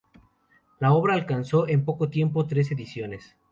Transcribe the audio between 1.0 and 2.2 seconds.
alcanzó en poco